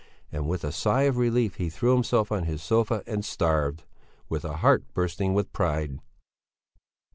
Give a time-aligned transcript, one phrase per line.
[0.31, 3.83] And with a sigh of relief he threw himself on his sofa and starved,
[4.29, 5.99] with a heart bursting with pride.